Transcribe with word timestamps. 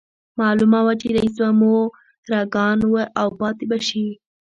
معلومه 0.39 0.79
وه 0.85 0.93
چې 1.01 1.07
رييس 1.15 1.35
به 1.41 1.49
مورګان 1.61 2.77
و 2.91 2.95
او 3.21 3.27
پاتې 3.39 3.65
به 3.69 3.77
شي 3.87 4.07